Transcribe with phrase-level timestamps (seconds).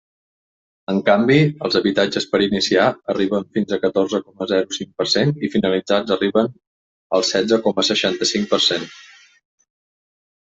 [0.91, 1.35] En canvi,
[1.67, 5.45] els habitatges per iniciar arriben fins a un catorze coma zero cinc per cent i
[5.49, 6.49] els finalitzats arriben
[7.19, 8.89] al setze coma seixanta-cinc per cent.